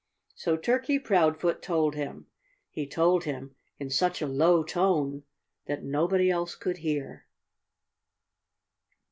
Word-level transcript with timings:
So 0.33 0.57
Turkey 0.57 0.97
Proudfoot 0.97 1.61
told 1.61 1.93
him. 1.93 2.25
He 2.71 2.87
told 2.87 3.25
him 3.25 3.53
in 3.77 3.91
such 3.91 4.19
a 4.19 4.25
low 4.25 4.63
tone 4.63 5.25
that 5.67 5.83
nobody 5.83 6.31
else 6.31 6.55
could 6.55 6.77
hear. 6.77 7.27